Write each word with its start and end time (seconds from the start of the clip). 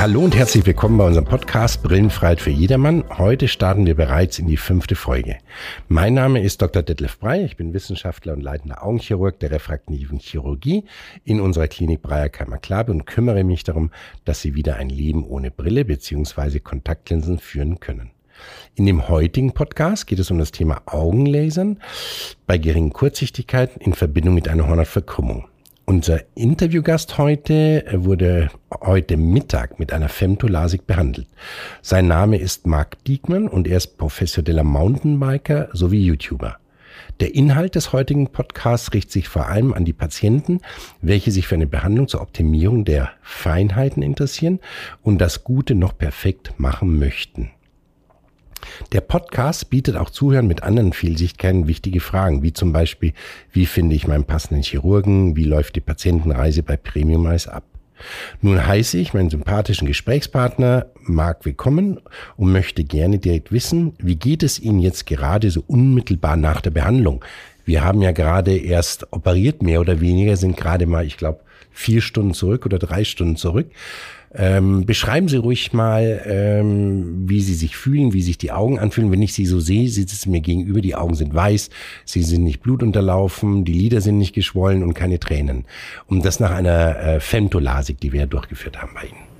Hallo 0.00 0.22
und 0.22 0.34
herzlich 0.34 0.64
willkommen 0.64 0.96
bei 0.96 1.06
unserem 1.06 1.26
Podcast 1.26 1.82
Brillenfreiheit 1.82 2.40
für 2.40 2.48
jedermann. 2.48 3.04
Heute 3.18 3.48
starten 3.48 3.84
wir 3.84 3.94
bereits 3.94 4.38
in 4.38 4.46
die 4.46 4.56
fünfte 4.56 4.94
Folge. 4.94 5.36
Mein 5.88 6.14
Name 6.14 6.42
ist 6.42 6.62
Dr. 6.62 6.82
Detlef 6.82 7.18
Brey. 7.18 7.44
Ich 7.44 7.58
bin 7.58 7.74
Wissenschaftler 7.74 8.32
und 8.32 8.40
leitender 8.40 8.82
Augenchirurg 8.82 9.38
der 9.40 9.50
refraktiven 9.50 10.18
Chirurgie 10.18 10.84
in 11.24 11.38
unserer 11.38 11.68
Klinik 11.68 12.00
Breierkeimer 12.00 12.56
Klabe 12.56 12.92
und 12.92 13.04
kümmere 13.04 13.44
mich 13.44 13.62
darum, 13.62 13.90
dass 14.24 14.40
Sie 14.40 14.54
wieder 14.54 14.76
ein 14.76 14.88
Leben 14.88 15.22
ohne 15.22 15.50
Brille 15.50 15.84
bzw. 15.84 16.60
Kontaktlinsen 16.60 17.38
führen 17.38 17.78
können. 17.78 18.10
In 18.76 18.86
dem 18.86 19.06
heutigen 19.06 19.52
Podcast 19.52 20.06
geht 20.06 20.18
es 20.18 20.30
um 20.30 20.38
das 20.38 20.50
Thema 20.50 20.80
Augenlasern 20.86 21.78
bei 22.46 22.56
geringen 22.56 22.94
Kurzsichtigkeiten 22.94 23.82
in 23.82 23.92
Verbindung 23.92 24.32
mit 24.32 24.48
einer 24.48 24.66
Hornhautverkrümmung. 24.66 25.46
Unser 25.90 26.20
Interviewgast 26.36 27.18
heute 27.18 27.84
wurde 27.92 28.50
heute 28.80 29.16
Mittag 29.16 29.80
mit 29.80 29.92
einer 29.92 30.08
Femtolasik 30.08 30.86
behandelt. 30.86 31.26
Sein 31.82 32.06
Name 32.06 32.38
ist 32.38 32.64
Marc 32.64 33.02
Diekmann 33.06 33.48
und 33.48 33.66
er 33.66 33.78
ist 33.78 33.98
professioneller 33.98 34.62
Mountainbiker 34.62 35.68
sowie 35.72 36.04
YouTuber. 36.04 36.58
Der 37.18 37.34
Inhalt 37.34 37.74
des 37.74 37.92
heutigen 37.92 38.28
Podcasts 38.28 38.94
richtet 38.94 39.10
sich 39.10 39.28
vor 39.28 39.48
allem 39.48 39.74
an 39.74 39.84
die 39.84 39.92
Patienten, 39.92 40.60
welche 41.02 41.32
sich 41.32 41.48
für 41.48 41.56
eine 41.56 41.66
Behandlung 41.66 42.06
zur 42.06 42.20
Optimierung 42.20 42.84
der 42.84 43.10
Feinheiten 43.20 44.04
interessieren 44.04 44.60
und 45.02 45.18
das 45.18 45.42
Gute 45.42 45.74
noch 45.74 45.98
perfekt 45.98 46.54
machen 46.56 47.00
möchten. 47.00 47.50
Der 48.92 49.00
Podcast 49.00 49.70
bietet 49.70 49.96
auch 49.96 50.10
Zuhören 50.10 50.46
mit 50.46 50.62
anderen 50.62 50.92
Vielsichtigkeiten 50.92 51.66
wichtige 51.66 52.00
Fragen, 52.00 52.42
wie 52.42 52.52
zum 52.52 52.72
Beispiel, 52.72 53.12
wie 53.52 53.66
finde 53.66 53.96
ich 53.96 54.06
meinen 54.06 54.24
passenden 54.24 54.62
Chirurgen, 54.62 55.36
wie 55.36 55.44
läuft 55.44 55.76
die 55.76 55.80
Patientenreise 55.80 56.62
bei 56.62 56.76
Premium 56.76 57.26
Eyes 57.26 57.48
ab. 57.48 57.64
Nun 58.40 58.66
heiße 58.66 58.98
ich 58.98 59.14
meinen 59.14 59.30
sympathischen 59.30 59.86
Gesprächspartner 59.86 60.86
Marc 61.02 61.44
willkommen 61.44 62.00
und 62.36 62.52
möchte 62.52 62.84
gerne 62.84 63.18
direkt 63.18 63.52
wissen, 63.52 63.94
wie 63.98 64.16
geht 64.16 64.42
es 64.42 64.58
Ihnen 64.58 64.80
jetzt 64.80 65.06
gerade 65.06 65.50
so 65.50 65.62
unmittelbar 65.66 66.36
nach 66.36 66.60
der 66.60 66.70
Behandlung? 66.70 67.24
Wir 67.64 67.84
haben 67.84 68.02
ja 68.02 68.12
gerade 68.12 68.56
erst 68.56 69.12
operiert, 69.12 69.62
mehr 69.62 69.80
oder 69.80 70.00
weniger, 70.00 70.36
sind 70.36 70.56
gerade 70.56 70.86
mal, 70.86 71.04
ich 71.04 71.16
glaube, 71.16 71.40
vier 71.70 72.00
Stunden 72.00 72.34
zurück 72.34 72.66
oder 72.66 72.78
drei 72.78 73.04
Stunden 73.04 73.36
zurück. 73.36 73.70
Ähm, 74.32 74.86
beschreiben 74.86 75.28
Sie 75.28 75.38
ruhig 75.38 75.72
mal, 75.72 76.22
ähm, 76.24 77.28
wie 77.28 77.40
Sie 77.40 77.54
sich 77.54 77.76
fühlen, 77.76 78.12
wie 78.12 78.22
sich 78.22 78.38
die 78.38 78.52
Augen 78.52 78.78
anfühlen. 78.78 79.10
Wenn 79.10 79.22
ich 79.22 79.34
Sie 79.34 79.44
so 79.44 79.58
sehe, 79.58 79.88
sitzt 79.88 80.14
es 80.14 80.26
mir 80.26 80.40
gegenüber, 80.40 80.80
die 80.80 80.94
Augen 80.94 81.14
sind 81.14 81.34
weiß, 81.34 81.70
sie 82.04 82.22
sind 82.22 82.44
nicht 82.44 82.60
blutunterlaufen, 82.60 83.64
die 83.64 83.72
Lider 83.72 84.00
sind 84.00 84.18
nicht 84.18 84.34
geschwollen 84.34 84.82
und 84.82 84.94
keine 84.94 85.18
Tränen. 85.18 85.64
Und 86.06 86.24
das 86.24 86.38
nach 86.40 86.52
einer 86.52 86.98
äh, 86.98 87.20
Femtolasik, 87.20 88.00
die 88.00 88.12
wir 88.12 88.26
durchgeführt 88.26 88.80
haben 88.80 88.92
bei 88.94 89.08
Ihnen. 89.08 89.30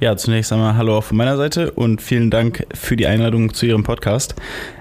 Ja, 0.00 0.16
zunächst 0.16 0.52
einmal 0.52 0.76
hallo 0.76 0.98
auch 0.98 1.04
von 1.04 1.16
meiner 1.16 1.36
Seite 1.36 1.70
und 1.70 2.02
vielen 2.02 2.28
Dank 2.28 2.66
für 2.74 2.96
die 2.96 3.06
Einladung 3.06 3.54
zu 3.54 3.66
Ihrem 3.66 3.84
Podcast. 3.84 4.34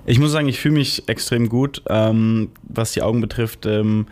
Ich 0.07 0.17
muss 0.17 0.31
sagen, 0.31 0.47
ich 0.47 0.59
fühle 0.59 0.73
mich 0.73 1.07
extrem 1.07 1.47
gut, 1.47 1.83
ähm, 1.87 2.49
was 2.63 2.93
die 2.93 3.03
Augen 3.03 3.21
betrifft. 3.21 3.67
Ähm, 3.67 4.07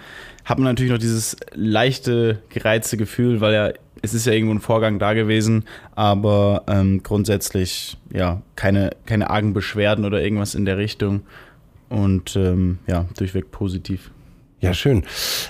hat 0.46 0.60
man 0.60 0.66
natürlich 0.66 0.92
noch 0.92 1.00
dieses 1.00 1.36
leichte, 1.54 2.44
gereizte 2.50 2.96
Gefühl, 2.98 3.42
weil 3.42 3.54
ja 3.54 3.72
es 4.02 4.14
ist 4.14 4.26
ja 4.26 4.34
irgendwo 4.34 4.54
ein 4.54 4.62
Vorgang 4.62 5.00
da 5.00 5.14
gewesen, 5.14 5.66
aber 5.96 6.64
ähm, 6.68 7.04
grundsätzlich 7.04 7.98
ja 8.14 8.42
keine, 8.56 8.92
keine 9.06 9.30
argen 9.30 9.54
Beschwerden 9.54 10.06
oder 10.06 10.22
irgendwas 10.22 10.56
in 10.56 10.66
der 10.66 10.78
Richtung 10.78 11.22
und 11.90 12.36
ähm, 12.36 12.80
ja, 12.88 13.06
durchweg 13.18 13.52
positiv. 13.52 14.12
Ja, 14.62 14.74
schön. 14.74 15.04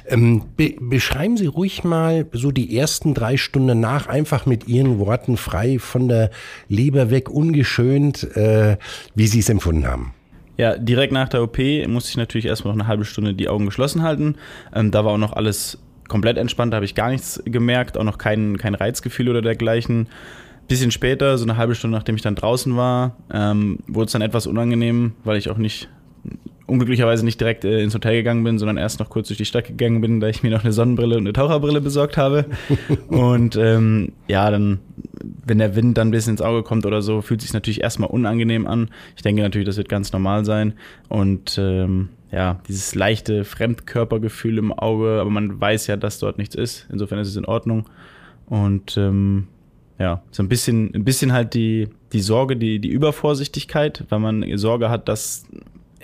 Ähm, 0.07 0.43
be 0.55 0.75
beschreiben 0.79 1.35
Sie 1.35 1.47
ruhig 1.47 1.83
mal 1.83 2.27
so 2.31 2.51
die 2.51 2.77
ersten 2.77 3.15
drei 3.15 3.37
Stunden 3.37 3.79
nach, 3.79 4.07
einfach 4.07 4.45
mit 4.45 4.67
Ihren 4.67 4.99
Worten 4.99 5.35
frei 5.35 5.79
von 5.79 6.07
der 6.07 6.29
Leber 6.67 7.09
weg, 7.09 7.29
ungeschönt, 7.29 8.35
äh, 8.35 8.77
wie 9.15 9.27
Sie 9.27 9.39
es 9.39 9.49
empfunden 9.49 9.87
haben. 9.87 10.13
Ja, 10.57 10.77
direkt 10.77 11.13
nach 11.13 11.29
der 11.29 11.41
OP 11.41 11.57
musste 11.87 12.11
ich 12.11 12.17
natürlich 12.17 12.45
erstmal 12.45 12.73
noch 12.73 12.81
eine 12.81 12.87
halbe 12.87 13.05
Stunde 13.05 13.33
die 13.33 13.49
Augen 13.49 13.65
geschlossen 13.65 14.03
halten. 14.03 14.35
Ähm, 14.75 14.91
da 14.91 15.05
war 15.05 15.13
auch 15.13 15.17
noch 15.17 15.33
alles 15.33 15.79
komplett 16.09 16.37
entspannt, 16.37 16.73
da 16.73 16.75
habe 16.75 16.85
ich 16.85 16.95
gar 16.95 17.09
nichts 17.09 17.41
gemerkt, 17.45 17.97
auch 17.97 18.03
noch 18.03 18.17
kein, 18.17 18.57
kein 18.57 18.75
Reizgefühl 18.75 19.29
oder 19.29 19.41
dergleichen. 19.41 20.07
Bisschen 20.67 20.91
später, 20.91 21.37
so 21.37 21.45
eine 21.45 21.57
halbe 21.57 21.73
Stunde 21.73 21.97
nachdem 21.97 22.15
ich 22.15 22.21
dann 22.21 22.35
draußen 22.35 22.75
war, 22.75 23.15
ähm, 23.31 23.79
wurde 23.87 24.07
es 24.07 24.11
dann 24.11 24.21
etwas 24.21 24.45
unangenehm, 24.45 25.13
weil 25.23 25.37
ich 25.37 25.49
auch 25.49 25.57
nicht 25.57 25.89
unglücklicherweise 26.69 27.25
nicht 27.25 27.39
direkt 27.39 27.65
äh, 27.65 27.81
ins 27.81 27.95
Hotel 27.95 28.17
gegangen 28.17 28.43
bin, 28.43 28.59
sondern 28.59 28.77
erst 28.77 28.99
noch 28.99 29.09
kurz 29.09 29.27
durch 29.27 29.37
die 29.37 29.45
Stadt 29.45 29.65
gegangen 29.65 30.01
bin, 30.01 30.19
da 30.19 30.27
ich 30.27 30.43
mir 30.43 30.51
noch 30.51 30.63
eine 30.63 30.71
Sonnenbrille 30.71 31.17
und 31.17 31.23
eine 31.23 31.33
Taucherbrille 31.33 31.81
besorgt 31.81 32.17
habe. 32.17 32.45
und 33.07 33.55
ähm, 33.55 34.13
ja, 34.27 34.49
dann, 34.51 34.79
wenn 35.45 35.57
der 35.57 35.75
Wind 35.75 35.97
dann 35.97 36.09
ein 36.09 36.11
bisschen 36.11 36.33
ins 36.33 36.41
Auge 36.41 36.63
kommt 36.63 36.85
oder 36.85 37.01
so, 37.01 37.21
fühlt 37.21 37.41
sich 37.41 37.53
natürlich 37.53 37.81
erstmal 37.81 38.09
unangenehm 38.09 38.67
an. 38.67 38.89
Ich 39.15 39.23
denke 39.23 39.41
natürlich, 39.41 39.65
das 39.65 39.77
wird 39.77 39.89
ganz 39.89 40.11
normal 40.13 40.45
sein. 40.45 40.73
Und 41.07 41.57
ähm, 41.57 42.09
ja, 42.31 42.59
dieses 42.67 42.95
leichte 42.95 43.43
Fremdkörpergefühl 43.43 44.57
im 44.57 44.71
Auge, 44.71 45.19
aber 45.19 45.29
man 45.29 45.59
weiß 45.59 45.87
ja, 45.87 45.97
dass 45.97 46.19
dort 46.19 46.37
nichts 46.37 46.55
ist. 46.55 46.87
Insofern 46.91 47.19
ist 47.19 47.27
es 47.27 47.35
in 47.35 47.45
Ordnung. 47.45 47.89
Und 48.45 48.97
ähm, 48.97 49.47
ja, 49.97 50.21
so 50.31 50.43
ein 50.43 50.49
bisschen, 50.49 50.93
ein 50.93 51.03
bisschen 51.03 51.33
halt 51.33 51.53
die, 51.53 51.89
die 52.13 52.21
Sorge, 52.21 52.55
die, 52.55 52.79
die 52.79 52.89
Übervorsichtigkeit, 52.89 54.05
weil 54.09 54.19
man 54.19 54.57
Sorge 54.57 54.89
hat, 54.89 55.07
dass 55.07 55.45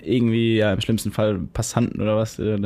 irgendwie 0.06 0.58
ja 0.58 0.74
im 0.74 0.82
schlimmsten 0.82 1.12
Fall 1.12 1.40
Passanten 1.54 2.02
oder 2.02 2.16
was 2.16 2.38
äh, 2.40 2.60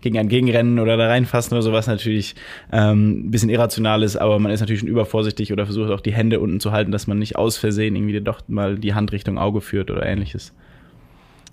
gegen 0.00 0.18
einen 0.18 0.28
gegenrennen 0.28 0.78
oder 0.78 0.96
da 0.96 1.08
reinfassen 1.08 1.52
oder 1.52 1.62
sowas 1.62 1.86
natürlich 1.86 2.34
ähm, 2.72 3.26
ein 3.26 3.30
bisschen 3.30 3.50
irrational 3.50 4.02
ist, 4.02 4.16
aber 4.16 4.38
man 4.38 4.52
ist 4.52 4.60
natürlich 4.60 4.80
schon 4.80 4.88
übervorsichtig 4.88 5.52
oder 5.52 5.66
versucht 5.66 5.90
auch 5.90 6.00
die 6.00 6.14
Hände 6.14 6.40
unten 6.40 6.60
zu 6.60 6.72
halten, 6.72 6.92
dass 6.92 7.06
man 7.06 7.18
nicht 7.18 7.36
aus 7.36 7.58
Versehen 7.58 7.96
irgendwie 7.96 8.20
doch 8.20 8.40
mal 8.48 8.78
die 8.78 8.94
Hand 8.94 9.12
Richtung 9.12 9.38
Auge 9.38 9.60
führt 9.60 9.90
oder 9.90 10.06
ähnliches. 10.06 10.54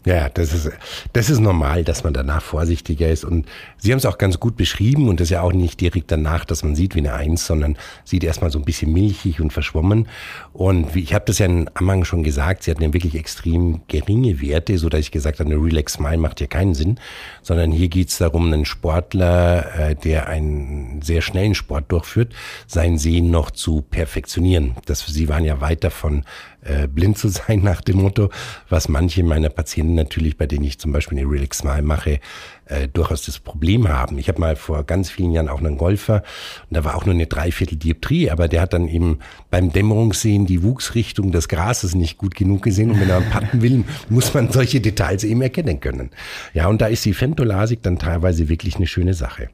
Ja, 0.05 0.27
das 0.27 0.51
ist, 0.51 0.69
das 1.13 1.29
ist 1.29 1.39
normal, 1.39 1.85
dass 1.85 2.03
man 2.03 2.13
danach 2.13 2.41
vorsichtiger 2.41 3.09
ist. 3.09 3.23
Und 3.23 3.47
Sie 3.77 3.91
haben 3.91 3.99
es 3.99 4.05
auch 4.05 4.17
ganz 4.17 4.37
gut 4.37 4.57
beschrieben 4.57 5.07
und 5.07 5.19
das 5.19 5.27
ist 5.27 5.31
ja 5.31 5.41
auch 5.41 5.53
nicht 5.53 5.79
direkt 5.79 6.11
danach, 6.11 6.43
dass 6.43 6.61
man 6.63 6.75
sieht 6.75 6.95
wie 6.95 6.99
eine 6.99 7.13
Eins, 7.13 7.47
sondern 7.47 7.77
sieht 8.03 8.25
erstmal 8.25 8.51
so 8.51 8.59
ein 8.59 8.65
bisschen 8.65 8.91
milchig 8.91 9.39
und 9.39 9.53
verschwommen. 9.53 10.09
Und 10.51 10.93
wie, 10.93 11.01
ich 11.01 11.13
habe 11.13 11.23
das 11.25 11.39
ja 11.39 11.45
in 11.45 11.69
Amang 11.73 12.03
schon 12.03 12.23
gesagt, 12.23 12.63
Sie 12.63 12.71
hatten 12.71 12.83
ja 12.83 12.93
wirklich 12.93 13.15
extrem 13.15 13.81
geringe 13.87 14.41
Werte, 14.41 14.77
so 14.77 14.89
dass 14.89 14.99
ich 14.99 15.11
gesagt 15.11 15.39
habe, 15.39 15.49
eine 15.49 15.63
Relax 15.63 15.93
Smile 15.93 16.17
macht 16.17 16.41
ja 16.41 16.47
keinen 16.47 16.73
Sinn, 16.73 16.99
sondern 17.41 17.71
hier 17.71 17.87
geht 17.87 18.09
es 18.09 18.17
darum, 18.17 18.51
einen 18.51 18.65
Sportler, 18.65 19.73
äh, 19.79 19.95
der 19.95 20.27
einen 20.27 21.01
sehr 21.01 21.21
schnellen 21.21 21.55
Sport 21.55 21.91
durchführt, 21.91 22.33
sein 22.67 22.97
Sehen 22.97 23.31
noch 23.31 23.51
zu 23.51 23.81
perfektionieren. 23.81 24.75
Das, 24.85 25.05
Sie 25.05 25.29
waren 25.29 25.45
ja 25.45 25.61
weit 25.61 25.83
davon 25.85 26.25
äh, 26.65 26.87
blind 26.87 27.17
zu 27.17 27.27
sein 27.29 27.61
nach 27.61 27.81
dem 27.81 27.97
Motto, 27.97 28.29
was 28.69 28.89
manche 28.89 29.23
meiner 29.23 29.49
Patienten 29.49 29.95
natürlich, 29.95 30.37
bei 30.37 30.47
denen 30.47 30.65
ich 30.65 30.79
zum 30.79 30.91
Beispiel 30.91 31.17
eine 31.17 31.29
Relax 31.29 31.59
Smile 31.59 31.81
mache, 31.81 32.19
äh, 32.65 32.87
durchaus 32.87 33.25
das 33.25 33.39
Problem 33.39 33.87
haben. 33.87 34.17
Ich 34.17 34.29
habe 34.29 34.39
mal 34.39 34.55
vor 34.55 34.83
ganz 34.83 35.09
vielen 35.09 35.31
Jahren 35.31 35.49
auch 35.49 35.59
einen 35.59 35.77
Golfer 35.77 36.23
und 36.69 36.77
da 36.77 36.83
war 36.83 36.95
auch 36.95 37.05
nur 37.05 37.13
eine 37.13 37.27
Dreiviertel 37.27 37.77
Dioptrie, 37.77 38.29
aber 38.29 38.47
der 38.47 38.61
hat 38.61 38.73
dann 38.73 38.87
eben 38.87 39.19
beim 39.49 39.71
Dämmerungssehen 39.71 40.45
die 40.45 40.63
Wuchsrichtung 40.63 41.31
des 41.31 41.47
Grases 41.47 41.95
nicht 41.95 42.17
gut 42.17 42.35
genug 42.35 42.63
gesehen 42.63 42.91
und 42.91 43.01
wenn 43.01 43.09
er 43.09 43.21
patten 43.21 43.61
will, 43.61 43.83
muss 44.09 44.33
man 44.33 44.51
solche 44.51 44.81
Details 44.81 45.23
eben 45.23 45.41
erkennen 45.41 45.79
können. 45.79 46.11
Ja, 46.53 46.67
und 46.67 46.81
da 46.81 46.87
ist 46.87 47.05
die 47.05 47.13
Femtolasik 47.13 47.81
dann 47.83 47.99
teilweise 47.99 48.49
wirklich 48.49 48.75
eine 48.77 48.87
schöne 48.87 49.13
Sache. 49.13 49.49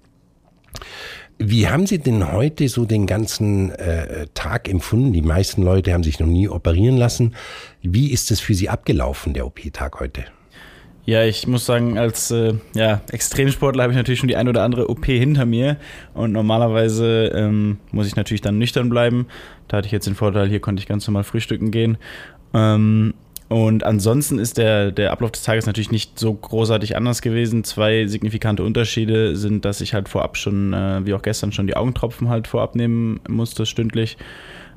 Wie 1.42 1.70
haben 1.70 1.88
Sie 1.88 2.00
denn 2.00 2.34
heute 2.34 2.68
so 2.68 2.84
den 2.84 3.08
ganzen 3.08 3.72
äh, 3.72 4.28
Tag 4.34 4.68
empfunden? 4.68 5.14
Die 5.14 5.22
meisten 5.22 5.64
Leute 5.64 5.94
haben 5.94 6.04
sich 6.04 6.20
noch 6.20 6.28
nie 6.28 6.50
operieren 6.50 6.98
lassen. 6.98 7.34
Wie 7.82 8.12
ist 8.12 8.30
es 8.30 8.42
für 8.42 8.54
Sie 8.54 8.68
abgelaufen, 8.68 9.34
der 9.34 9.46
OP-Tag 9.46 10.02
heute? 10.02 10.26
Ja, 11.06 11.24
ich 11.24 11.48
muss 11.48 11.66
sagen, 11.66 11.98
als 11.98 12.30
äh, 12.30 12.56
ja, 12.76 13.02
Extremsportler 13.10 13.84
habe 13.84 13.94
ich 13.94 13.98
natürlich 13.98 14.20
schon 14.20 14.28
die 14.28 14.36
ein 14.36 14.50
oder 14.50 14.64
andere 14.64 14.90
OP 14.90 15.06
hinter 15.06 15.46
mir 15.46 15.78
und 16.14 16.34
normalerweise 16.34 17.32
ähm, 17.34 17.80
muss 17.92 18.06
ich 18.06 18.18
natürlich 18.18 18.42
dann 18.42 18.58
nüchtern 18.58 18.90
bleiben. 18.90 19.28
Da 19.70 19.78
hatte 19.78 19.86
ich 19.86 19.94
jetzt 19.94 20.08
den 20.08 20.16
Vorteil, 20.16 20.50
hier 20.50 20.60
konnte 20.60 20.82
ich 20.82 20.88
ganz 20.88 21.08
normal 21.08 21.24
frühstücken 21.24 21.72
gehen. 21.72 21.98
Ähm, 22.54 23.14
und 23.50 23.84
ansonsten 23.84 24.38
ist 24.38 24.60
der, 24.60 24.92
der 24.92 25.12
Ablauf 25.12 25.32
des 25.32 25.42
Tages 25.42 25.66
natürlich 25.66 25.90
nicht 25.90 26.20
so 26.20 26.32
großartig 26.32 26.96
anders 26.96 27.24
gewesen. 27.24 27.64
Zwei 27.64 28.06
signifikante 28.06 28.64
Unterschiede 28.64 29.36
sind, 29.36 29.66
dass 29.66 29.82
ich 29.82 29.96
halt 29.96 30.08
vorab 30.08 30.38
schon, 30.38 30.72
äh, 30.74 31.04
wie 31.04 31.16
auch 31.16 31.24
gestern 31.24 31.52
schon, 31.52 31.66
die 31.66 31.76
Augentropfen 31.76 32.30
halt 32.30 32.48
vorab 32.48 32.76
nehmen 32.76 33.20
musste, 33.28 33.66
stündlich. 33.66 34.18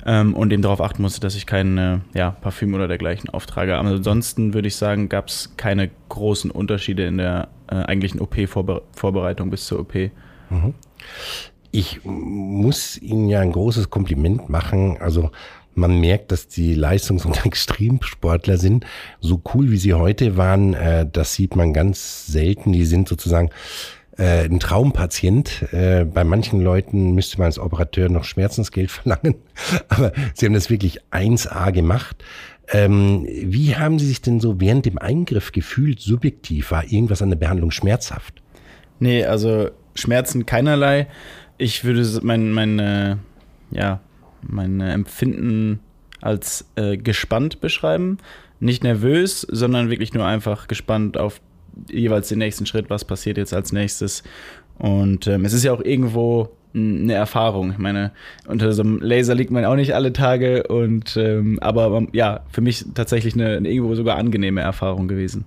Ähm, 0.07 0.33
und 0.33 0.51
eben 0.51 0.63
darauf 0.63 0.81
achten 0.81 1.03
musste, 1.03 1.21
dass 1.21 1.35
ich 1.35 1.45
kein 1.45 1.77
äh, 1.77 1.99
ja, 2.15 2.31
Parfüm 2.31 2.73
oder 2.73 2.87
dergleichen 2.87 3.29
auftrage. 3.29 3.75
Aber 3.75 3.87
ansonsten 3.87 4.55
würde 4.55 4.67
ich 4.67 4.75
sagen, 4.75 5.07
gab 5.07 5.27
es 5.27 5.53
keine 5.55 5.91
großen 6.09 6.49
Unterschiede 6.49 7.05
in 7.05 7.19
der 7.19 7.49
äh, 7.69 7.75
eigentlichen 7.75 8.19
OP-Vorbereitung 8.19 9.51
bis 9.51 9.67
zur 9.67 9.81
OP. 9.81 9.93
Mhm. 9.93 10.73
Ich 11.71 12.03
muss 12.03 12.97
Ihnen 12.99 13.29
ja 13.29 13.39
ein 13.39 13.51
großes 13.51 13.91
Kompliment 13.91 14.49
machen. 14.49 14.97
Also 14.99 15.29
man 15.75 15.99
merkt, 15.99 16.31
dass 16.31 16.47
die 16.47 16.75
Leistungs- 16.75 17.25
und 17.25 17.45
Extremsportler 17.45 18.57
sind. 18.57 18.85
So 19.19 19.41
cool 19.53 19.71
wie 19.71 19.77
sie 19.77 19.93
heute 19.93 20.37
waren, 20.37 20.73
äh, 20.73 21.05
das 21.11 21.33
sieht 21.33 21.55
man 21.55 21.73
ganz 21.73 22.27
selten. 22.27 22.71
Die 22.71 22.85
sind 22.85 23.07
sozusagen 23.07 23.49
äh, 24.17 24.45
ein 24.45 24.59
Traumpatient. 24.59 25.73
Äh, 25.73 26.05
bei 26.05 26.23
manchen 26.23 26.61
Leuten 26.61 27.13
müsste 27.13 27.37
man 27.37 27.45
als 27.45 27.59
Operateur 27.59 28.09
noch 28.09 28.23
Schmerzensgeld 28.23 28.91
verlangen, 28.91 29.35
aber 29.89 30.13
Sie 30.33 30.45
haben 30.45 30.53
das 30.53 30.69
wirklich 30.69 31.01
1A 31.11 31.71
gemacht. 31.71 32.23
Ähm, 32.69 33.25
wie 33.27 33.75
haben 33.75 33.99
Sie 33.99 34.07
sich 34.07 34.21
denn 34.21 34.39
so 34.39 34.59
während 34.61 34.85
dem 34.85 34.97
Eingriff 34.97 35.51
gefühlt, 35.51 35.99
subjektiv? 35.99 36.71
War 36.71 36.85
irgendwas 36.85 37.21
an 37.21 37.29
der 37.29 37.37
Behandlung 37.37 37.71
schmerzhaft? 37.71 38.41
Nee, 38.99 39.25
also 39.25 39.69
Schmerzen 39.95 40.45
keinerlei. 40.45 41.07
Ich 41.57 41.83
würde 41.83 42.07
mein, 42.23 42.51
mein, 42.51 42.79
äh, 42.79 43.15
ja, 43.71 43.99
mein 44.47 44.79
Empfinden 44.81 45.79
als 46.21 46.65
äh, 46.75 46.97
gespannt 46.97 47.61
beschreiben. 47.61 48.17
Nicht 48.59 48.83
nervös, 48.83 49.41
sondern 49.41 49.89
wirklich 49.89 50.13
nur 50.13 50.25
einfach 50.25 50.67
gespannt 50.67 51.17
auf 51.17 51.41
jeweils 51.89 52.29
den 52.29 52.39
nächsten 52.39 52.65
Schritt, 52.65 52.89
was 52.89 53.03
passiert 53.03 53.37
jetzt 53.37 53.53
als 53.53 53.71
nächstes. 53.71 54.23
Und 54.77 55.27
ähm, 55.27 55.45
es 55.45 55.53
ist 55.53 55.63
ja 55.63 55.73
auch 55.73 55.83
irgendwo 55.83 56.49
eine 56.73 57.13
Erfahrung. 57.13 57.71
Ich 57.71 57.77
meine, 57.77 58.11
unter 58.47 58.71
so 58.73 58.81
einem 58.81 58.99
Laser 58.99 59.35
liegt 59.35 59.51
man 59.51 59.65
auch 59.65 59.75
nicht 59.75 59.93
alle 59.93 60.13
Tage 60.13 60.63
und 60.63 61.15
ähm, 61.17 61.59
aber 61.61 62.07
ja, 62.13 62.41
für 62.49 62.61
mich 62.61 62.85
tatsächlich 62.95 63.35
eine, 63.35 63.57
eine 63.57 63.69
irgendwo 63.69 63.95
sogar 63.95 64.17
angenehme 64.17 64.61
Erfahrung 64.61 65.07
gewesen. 65.07 65.45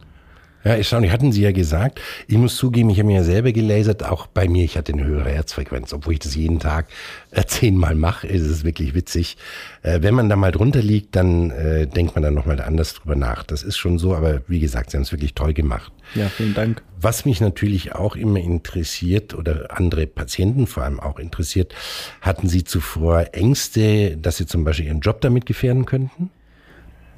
Ja, 0.64 0.74
erstaunlich. 0.74 1.12
Hatten 1.12 1.30
Sie 1.30 1.42
ja 1.42 1.52
gesagt. 1.52 2.00
Ich 2.26 2.36
muss 2.36 2.56
zugeben, 2.56 2.90
ich 2.90 2.98
habe 2.98 3.06
mir 3.06 3.18
ja 3.18 3.22
selber 3.22 3.52
gelasert. 3.52 4.02
Auch 4.02 4.26
bei 4.26 4.48
mir, 4.48 4.64
ich 4.64 4.76
hatte 4.76 4.92
eine 4.92 5.04
höhere 5.04 5.30
Herzfrequenz. 5.30 5.92
Obwohl 5.92 6.14
ich 6.14 6.18
das 6.18 6.34
jeden 6.34 6.58
Tag 6.58 6.88
äh, 7.30 7.44
zehnmal 7.44 7.94
mache, 7.94 8.26
ist 8.26 8.42
es 8.42 8.64
wirklich 8.64 8.92
witzig. 8.94 9.36
Äh, 9.82 10.00
wenn 10.02 10.14
man 10.14 10.28
da 10.28 10.34
mal 10.34 10.50
drunter 10.50 10.82
liegt, 10.82 11.14
dann 11.14 11.50
äh, 11.52 11.86
denkt 11.86 12.16
man 12.16 12.24
dann 12.24 12.34
nochmal 12.34 12.60
anders 12.60 12.94
drüber 12.94 13.14
nach. 13.14 13.44
Das 13.44 13.62
ist 13.62 13.76
schon 13.76 13.98
so. 13.98 14.14
Aber 14.14 14.42
wie 14.48 14.58
gesagt, 14.58 14.90
Sie 14.90 14.96
haben 14.96 15.02
es 15.02 15.12
wirklich 15.12 15.34
toll 15.34 15.54
gemacht. 15.54 15.92
Ja, 16.16 16.28
vielen 16.28 16.54
Dank. 16.54 16.82
Was 17.00 17.24
mich 17.24 17.40
natürlich 17.40 17.94
auch 17.94 18.16
immer 18.16 18.40
interessiert 18.40 19.34
oder 19.34 19.76
andere 19.76 20.06
Patienten 20.06 20.66
vor 20.66 20.82
allem 20.82 20.98
auch 20.98 21.18
interessiert, 21.18 21.74
hatten 22.22 22.48
Sie 22.48 22.64
zuvor 22.64 23.26
Ängste, 23.32 24.16
dass 24.16 24.38
Sie 24.38 24.46
zum 24.46 24.64
Beispiel 24.64 24.86
Ihren 24.86 25.00
Job 25.00 25.20
damit 25.20 25.46
gefährden 25.46 25.84
könnten? 25.84 26.30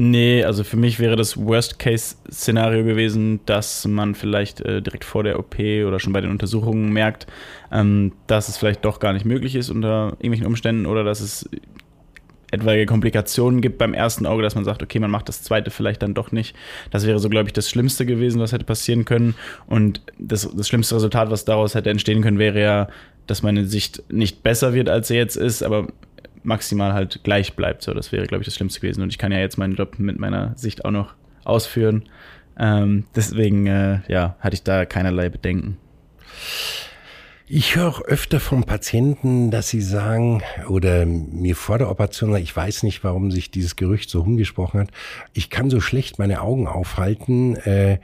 Nee, 0.00 0.44
also 0.44 0.62
für 0.62 0.76
mich 0.76 1.00
wäre 1.00 1.16
das 1.16 1.36
Worst-Case-Szenario 1.36 2.84
gewesen, 2.84 3.40
dass 3.46 3.84
man 3.84 4.14
vielleicht 4.14 4.60
äh, 4.60 4.80
direkt 4.80 5.04
vor 5.04 5.24
der 5.24 5.40
OP 5.40 5.58
oder 5.58 5.98
schon 5.98 6.12
bei 6.12 6.20
den 6.20 6.30
Untersuchungen 6.30 6.92
merkt, 6.92 7.26
ähm, 7.72 8.12
dass 8.28 8.48
es 8.48 8.56
vielleicht 8.56 8.84
doch 8.84 9.00
gar 9.00 9.12
nicht 9.12 9.24
möglich 9.24 9.56
ist 9.56 9.70
unter 9.70 10.12
irgendwelchen 10.20 10.46
Umständen 10.46 10.86
oder 10.86 11.02
dass 11.02 11.18
es 11.20 11.50
etwaige 12.52 12.86
Komplikationen 12.86 13.60
gibt 13.60 13.78
beim 13.78 13.92
ersten 13.92 14.24
Auge, 14.24 14.44
dass 14.44 14.54
man 14.54 14.64
sagt, 14.64 14.84
okay, 14.84 15.00
man 15.00 15.10
macht 15.10 15.28
das 15.28 15.42
zweite 15.42 15.72
vielleicht 15.72 16.00
dann 16.00 16.14
doch 16.14 16.30
nicht. 16.30 16.54
Das 16.92 17.04
wäre 17.04 17.18
so, 17.18 17.28
glaube 17.28 17.48
ich, 17.48 17.52
das 17.52 17.68
Schlimmste 17.68 18.06
gewesen, 18.06 18.40
was 18.40 18.52
hätte 18.52 18.64
passieren 18.64 19.04
können. 19.04 19.34
Und 19.66 20.00
das, 20.16 20.48
das 20.54 20.68
schlimmste 20.68 20.94
Resultat, 20.94 21.30
was 21.32 21.44
daraus 21.44 21.74
hätte 21.74 21.90
entstehen 21.90 22.22
können, 22.22 22.38
wäre 22.38 22.60
ja, 22.60 22.88
dass 23.26 23.42
meine 23.42 23.66
Sicht 23.66 24.04
nicht 24.12 24.44
besser 24.44 24.74
wird, 24.74 24.88
als 24.88 25.08
sie 25.08 25.16
jetzt 25.16 25.36
ist, 25.36 25.64
aber 25.64 25.88
maximal 26.42 26.92
halt 26.92 27.20
gleich 27.24 27.54
bleibt. 27.54 27.82
So, 27.82 27.94
das 27.94 28.12
wäre, 28.12 28.26
glaube 28.26 28.42
ich, 28.42 28.46
das 28.46 28.54
Schlimmste 28.54 28.80
gewesen. 28.80 29.02
Und 29.02 29.10
ich 29.10 29.18
kann 29.18 29.32
ja 29.32 29.38
jetzt 29.38 29.58
meinen 29.58 29.74
Job 29.74 29.98
mit 29.98 30.18
meiner 30.18 30.56
Sicht 30.56 30.84
auch 30.84 30.90
noch 30.90 31.14
ausführen. 31.44 32.04
Ähm, 32.58 33.04
deswegen, 33.14 33.66
äh, 33.66 34.00
ja, 34.08 34.36
hatte 34.40 34.54
ich 34.54 34.62
da 34.62 34.84
keinerlei 34.84 35.28
Bedenken. 35.28 35.78
Ich 37.50 37.76
höre 37.76 37.88
auch 37.88 38.02
öfter 38.02 38.40
von 38.40 38.64
Patienten, 38.64 39.50
dass 39.50 39.70
sie 39.70 39.80
sagen, 39.80 40.42
oder 40.68 41.06
mir 41.06 41.56
vor 41.56 41.78
der 41.78 41.90
Operation, 41.90 42.36
ich 42.36 42.54
weiß 42.54 42.82
nicht, 42.82 43.02
warum 43.04 43.30
sich 43.30 43.50
dieses 43.50 43.74
Gerücht 43.76 44.10
so 44.10 44.20
umgesprochen 44.20 44.80
hat, 44.80 44.90
ich 45.32 45.48
kann 45.48 45.70
so 45.70 45.80
schlecht 45.80 46.18
meine 46.18 46.42
Augen 46.42 46.66
aufhalten. 46.66 47.56
Äh, 47.56 48.00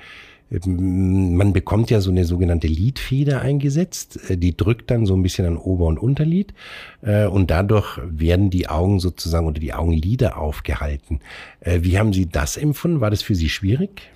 man 0.67 1.53
bekommt 1.53 1.91
ja 1.91 2.01
so 2.01 2.11
eine 2.11 2.25
sogenannte 2.25 2.67
Lidfeder 2.67 3.41
eingesetzt, 3.41 4.31
äh, 4.31 4.37
die 4.37 4.57
drückt 4.57 4.91
dann 4.91 5.07
so 5.07 5.15
ein 5.15 5.23
bisschen 5.23 5.47
an 5.47 5.57
Ober- 5.57 5.87
und 5.87 5.99
Unterlid 5.99 6.55
äh, 7.03 7.27
und 7.27 7.51
dadurch 7.51 7.99
werden 8.05 8.51
die 8.51 8.69
Augen 8.69 9.01
sozusagen 9.01 9.47
oder 9.47 9.61
die 9.61 9.73
Augenlider 9.73 10.39
aufgehalten. 10.39 11.21
Äh, 11.61 11.81
wie 11.83 11.99
haben 11.99 12.13
Sie 12.13 12.27
das 12.27 12.57
empfunden? 12.57 13.01
War 13.01 13.11
das 13.11 13.23
für 13.23 13.35
Sie 13.35 13.49
schwierig? 13.49 14.11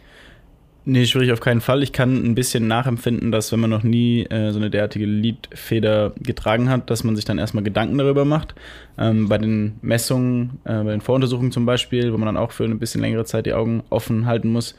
Nee, 0.91 1.05
schwierig 1.05 1.33
auf 1.33 1.41
keinen 1.41 1.61
Fall. 1.61 1.83
Ich 1.83 1.93
kann 1.93 2.25
ein 2.25 2.35
bisschen 2.35 2.67
nachempfinden, 2.67 3.31
dass 3.31 3.53
wenn 3.53 3.61
man 3.61 3.69
noch 3.69 3.83
nie 3.83 4.23
äh, 4.23 4.53
so 4.53 4.59
eine 4.59 4.71
derartige 4.71 5.05
Lidfeder 5.05 6.15
getragen 6.19 6.71
hat, 6.71 6.89
dass 6.89 7.05
man 7.05 7.15
sich 7.15 7.27
dann 7.27 7.37
erstmal 7.37 7.63
Gedanken 7.63 7.99
darüber 7.99 8.25
macht. 8.25 8.55
Ähm, 8.97 9.29
bei 9.29 9.37
den 9.37 9.75
Messungen, 9.83 10.61
äh, 10.65 10.83
bei 10.83 10.93
den 10.93 11.03
Voruntersuchungen 11.03 11.53
zum 11.53 11.67
Beispiel, 11.67 12.11
wo 12.11 12.17
man 12.17 12.25
dann 12.25 12.39
auch 12.39 12.53
für 12.53 12.65
eine 12.65 12.77
bisschen 12.77 13.03
längere 13.03 13.27
Zeit 13.27 13.45
die 13.45 13.53
Augen 13.53 13.83
offen 13.91 14.25
halten 14.25 14.51
muss, 14.51 14.77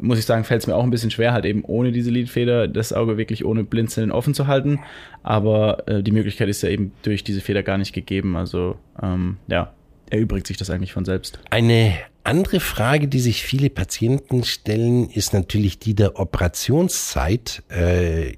muss 0.00 0.18
ich 0.18 0.24
sagen, 0.24 0.44
fällt 0.44 0.62
es 0.62 0.66
mir 0.66 0.74
auch 0.74 0.84
ein 0.84 0.90
bisschen 0.90 1.10
schwer, 1.10 1.32
halt 1.32 1.44
eben 1.44 1.64
ohne 1.64 1.92
diese 1.92 2.10
Lidfeder 2.10 2.68
das 2.68 2.92
Auge 2.92 3.16
wirklich 3.16 3.44
ohne 3.44 3.64
Blinzeln 3.64 4.10
offen 4.10 4.34
zu 4.34 4.46
halten. 4.46 4.80
Aber 5.22 5.88
äh, 5.88 6.02
die 6.02 6.10
Möglichkeit 6.10 6.48
ist 6.48 6.62
ja 6.62 6.68
eben 6.68 6.92
durch 7.02 7.24
diese 7.24 7.40
Feder 7.40 7.62
gar 7.62 7.78
nicht 7.78 7.92
gegeben. 7.92 8.36
Also 8.36 8.76
ähm, 9.02 9.36
ja, 9.46 9.72
erübrigt 10.10 10.46
sich 10.46 10.56
das 10.56 10.70
eigentlich 10.70 10.92
von 10.92 11.04
selbst. 11.04 11.38
Eine 11.50 11.94
andere 12.24 12.60
Frage, 12.60 13.08
die 13.08 13.20
sich 13.20 13.42
viele 13.42 13.70
Patienten 13.70 14.44
stellen, 14.44 15.08
ist 15.10 15.32
natürlich 15.32 15.78
die 15.78 15.94
der 15.94 16.18
Operationszeit. 16.18 17.62
Äh, 17.68 18.36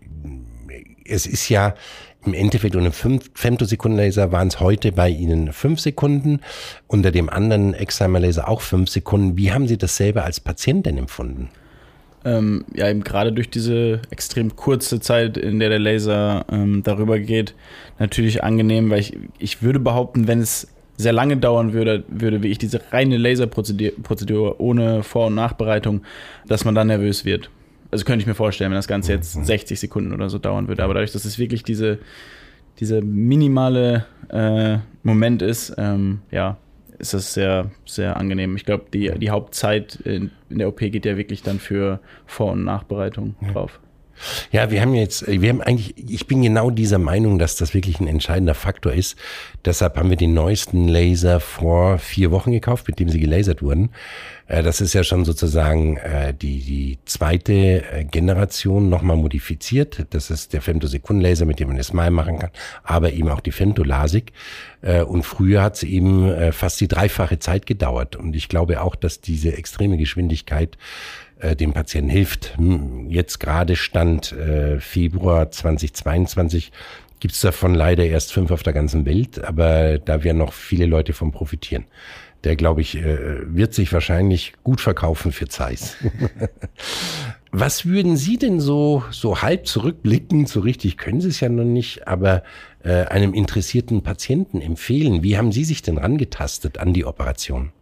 es 1.04 1.26
ist 1.26 1.48
ja 1.48 1.74
im 2.26 2.34
Endeffekt 2.34 2.76
unter 2.76 2.92
5 2.92 3.30
Femtosekundenlaser 3.34 4.32
waren 4.32 4.48
es 4.48 4.60
heute 4.60 4.92
bei 4.92 5.08
Ihnen 5.08 5.52
5 5.52 5.80
Sekunden, 5.80 6.40
unter 6.86 7.10
dem 7.10 7.30
anderen 7.30 7.74
Excimer-Laser 7.74 8.48
auch 8.48 8.60
5 8.60 8.88
Sekunden. 8.88 9.36
Wie 9.36 9.52
haben 9.52 9.68
Sie 9.68 9.78
das 9.78 9.96
selber 9.96 10.24
als 10.24 10.40
Patient 10.40 10.86
denn 10.86 10.98
empfunden? 10.98 11.48
Ähm, 12.24 12.64
ja, 12.74 12.90
eben 12.90 13.04
gerade 13.04 13.32
durch 13.32 13.50
diese 13.50 14.00
extrem 14.10 14.56
kurze 14.56 14.98
Zeit, 14.98 15.36
in 15.36 15.60
der 15.60 15.68
der 15.68 15.78
Laser 15.78 16.44
ähm, 16.50 16.82
darüber 16.82 17.20
geht, 17.20 17.54
natürlich 17.98 18.42
angenehm, 18.42 18.90
weil 18.90 19.00
ich, 19.00 19.16
ich 19.38 19.62
würde 19.62 19.78
behaupten, 19.78 20.26
wenn 20.26 20.40
es 20.40 20.68
sehr 20.96 21.12
lange 21.12 21.36
dauern 21.36 21.72
würde, 21.72 22.04
würde 22.08 22.42
wie 22.42 22.48
ich 22.48 22.58
diese 22.58 22.80
reine 22.90 23.16
Laserprozedur 23.16 24.60
ohne 24.60 25.02
Vor- 25.02 25.28
und 25.28 25.34
Nachbereitung, 25.36 26.02
dass 26.48 26.64
man 26.64 26.74
dann 26.74 26.88
nervös 26.88 27.24
wird 27.24 27.50
also 27.96 28.04
könnte 28.04 28.22
ich 28.22 28.26
mir 28.26 28.34
vorstellen, 28.34 28.70
wenn 28.70 28.76
das 28.76 28.88
Ganze 28.88 29.12
jetzt 29.12 29.32
60 29.32 29.70
mhm. 29.70 29.80
Sekunden 29.80 30.12
oder 30.12 30.28
so 30.28 30.38
dauern 30.38 30.68
würde. 30.68 30.84
Aber 30.84 30.92
dadurch, 30.92 31.12
dass 31.12 31.24
es 31.24 31.38
wirklich 31.38 31.62
diese, 31.62 31.98
diese 32.78 33.00
minimale 33.00 34.04
äh, 34.28 34.78
Moment 35.02 35.40
ist, 35.40 35.74
ähm, 35.78 36.20
ja, 36.30 36.58
ist 36.98 37.14
das 37.14 37.32
sehr, 37.32 37.70
sehr 37.86 38.18
angenehm. 38.18 38.54
Ich 38.56 38.66
glaube, 38.66 38.84
die, 38.92 39.10
die 39.18 39.30
Hauptzeit 39.30 39.96
in, 40.04 40.30
in, 40.50 40.58
der 40.58 40.68
OP 40.68 40.80
geht 40.80 41.06
ja 41.06 41.16
wirklich 41.16 41.42
dann 41.42 41.58
für 41.58 42.00
Vor- 42.26 42.52
und 42.52 42.64
Nachbereitung 42.64 43.34
ja. 43.40 43.52
drauf. 43.52 43.80
Ja, 44.52 44.70
wir 44.70 44.80
haben 44.80 44.94
jetzt, 44.94 45.26
wir 45.26 45.48
haben 45.48 45.60
eigentlich, 45.60 45.94
ich 45.96 46.26
bin 46.26 46.42
genau 46.42 46.70
dieser 46.70 46.98
Meinung, 46.98 47.38
dass 47.38 47.56
das 47.56 47.74
wirklich 47.74 48.00
ein 48.00 48.06
entscheidender 48.06 48.54
Faktor 48.54 48.92
ist. 48.92 49.16
Deshalb 49.64 49.96
haben 49.96 50.10
wir 50.10 50.16
den 50.16 50.34
neuesten 50.34 50.88
Laser 50.88 51.40
vor 51.40 51.98
vier 51.98 52.30
Wochen 52.30 52.52
gekauft, 52.52 52.88
mit 52.88 52.98
dem 52.98 53.08
sie 53.08 53.20
gelasert 53.20 53.62
wurden. 53.62 53.90
Äh, 54.48 54.62
das 54.62 54.80
ist 54.80 54.94
ja 54.94 55.04
schon 55.04 55.24
sozusagen 55.24 55.96
äh, 55.98 56.32
die, 56.34 56.60
die 56.60 56.98
zweite 57.04 57.52
äh, 57.52 58.04
Generation 58.04 58.88
nochmal 58.88 59.16
modifiziert. 59.16 60.06
Das 60.10 60.30
ist 60.30 60.52
der 60.52 60.62
Femtosekundenlaser, 60.62 61.44
mit 61.46 61.60
dem 61.60 61.68
man 61.68 61.76
das 61.76 61.88
Smile 61.88 62.10
machen 62.10 62.38
kann, 62.38 62.50
aber 62.84 63.12
eben 63.12 63.28
auch 63.28 63.40
die 63.40 63.52
Femtolasik. 63.52 64.32
Und 65.08 65.24
früher 65.24 65.62
hat 65.62 65.76
es 65.76 65.82
eben 65.82 66.52
fast 66.52 66.80
die 66.80 66.86
dreifache 66.86 67.40
Zeit 67.40 67.66
gedauert. 67.66 68.14
Und 68.14 68.36
ich 68.36 68.48
glaube 68.48 68.82
auch, 68.82 68.94
dass 68.94 69.20
diese 69.20 69.56
extreme 69.56 69.96
Geschwindigkeit 69.96 70.78
dem 71.60 71.72
Patienten 71.72 72.10
hilft. 72.10 72.56
Hm, 72.56 73.10
jetzt 73.10 73.40
gerade 73.40 73.76
Stand 73.76 74.34
Februar 74.78 75.50
2022 75.50 76.72
gibt 77.20 77.34
es 77.34 77.40
davon 77.40 77.74
leider 77.74 78.04
erst 78.04 78.32
fünf 78.32 78.50
auf 78.50 78.62
der 78.62 78.72
ganzen 78.72 79.04
Welt, 79.06 79.42
aber 79.44 79.98
da 79.98 80.24
werden 80.24 80.38
noch 80.38 80.52
viele 80.52 80.86
Leute 80.86 81.12
von 81.12 81.32
profitieren 81.32 81.86
der, 82.46 82.54
glaube 82.54 82.80
ich, 82.80 82.96
äh, 82.96 83.38
wird 83.44 83.74
sich 83.74 83.92
wahrscheinlich 83.92 84.52
gut 84.62 84.80
verkaufen 84.80 85.32
für 85.32 85.48
Zeiss. 85.48 85.96
Was 87.50 87.86
würden 87.86 88.16
Sie 88.16 88.38
denn 88.38 88.60
so, 88.60 89.02
so 89.10 89.42
halb 89.42 89.66
zurückblicken, 89.66 90.46
so 90.46 90.60
richtig 90.60 90.96
können 90.96 91.20
Sie 91.20 91.28
es 91.28 91.40
ja 91.40 91.48
noch 91.48 91.64
nicht, 91.64 92.06
aber 92.06 92.44
äh, 92.84 93.06
einem 93.06 93.34
interessierten 93.34 94.02
Patienten 94.02 94.60
empfehlen? 94.60 95.24
Wie 95.24 95.36
haben 95.36 95.50
Sie 95.50 95.64
sich 95.64 95.82
denn 95.82 95.98
rangetastet 95.98 96.78
an 96.78 96.92
die 96.92 97.04
Operation? 97.04 97.72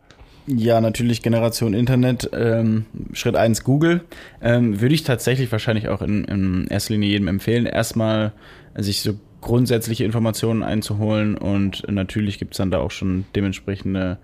Ja, 0.46 0.80
natürlich 0.80 1.22
Generation 1.22 1.72
Internet. 1.72 2.28
Ähm, 2.32 2.86
Schritt 3.12 3.36
eins 3.36 3.64
Google. 3.64 4.02
Ähm, 4.42 4.80
würde 4.80 4.94
ich 4.94 5.02
tatsächlich 5.02 5.50
wahrscheinlich 5.50 5.88
auch 5.88 6.02
in, 6.02 6.24
in 6.24 6.66
erster 6.66 6.92
Linie 6.92 7.08
jedem 7.08 7.28
empfehlen, 7.28 7.66
erstmal 7.66 8.32
sich 8.76 9.00
so 9.00 9.14
grundsätzliche 9.40 10.04
Informationen 10.04 10.62
einzuholen 10.62 11.36
und 11.36 11.86
natürlich 11.88 12.38
gibt 12.38 12.54
es 12.54 12.58
dann 12.58 12.70
da 12.70 12.78
auch 12.78 12.90
schon 12.90 13.26
dementsprechende 13.36 14.18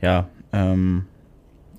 ja, 0.00 0.28
ähm, 0.52 1.06